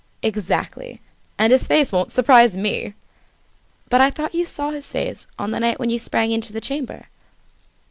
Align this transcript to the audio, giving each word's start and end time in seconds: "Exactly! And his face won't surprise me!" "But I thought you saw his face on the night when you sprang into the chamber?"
"Exactly! 0.23 0.99
And 1.37 1.51
his 1.51 1.67
face 1.67 1.91
won't 1.91 2.11
surprise 2.11 2.57
me!" 2.57 2.95
"But 3.87 4.01
I 4.01 4.09
thought 4.09 4.33
you 4.33 4.47
saw 4.47 4.71
his 4.71 4.91
face 4.91 5.27
on 5.37 5.51
the 5.51 5.59
night 5.59 5.77
when 5.79 5.91
you 5.91 5.99
sprang 5.99 6.31
into 6.31 6.51
the 6.51 6.59
chamber?" 6.59 7.05